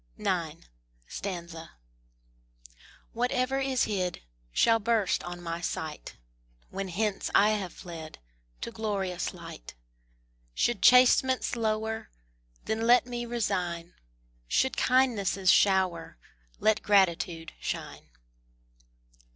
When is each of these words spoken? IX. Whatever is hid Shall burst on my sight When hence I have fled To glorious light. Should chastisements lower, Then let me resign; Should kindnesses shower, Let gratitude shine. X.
IX. 0.17 0.67
Whatever 3.13 3.59
is 3.59 3.83
hid 3.83 4.23
Shall 4.51 4.79
burst 4.79 5.23
on 5.23 5.39
my 5.43 5.61
sight 5.61 6.17
When 6.71 6.87
hence 6.87 7.29
I 7.35 7.49
have 7.51 7.71
fled 7.71 8.17
To 8.61 8.71
glorious 8.71 9.31
light. 9.31 9.75
Should 10.55 10.81
chastisements 10.81 11.55
lower, 11.55 12.09
Then 12.65 12.81
let 12.87 13.05
me 13.05 13.27
resign; 13.27 13.93
Should 14.47 14.75
kindnesses 14.75 15.51
shower, 15.51 16.17
Let 16.59 16.81
gratitude 16.81 17.53
shine. 17.59 18.05
X. 18.09 18.17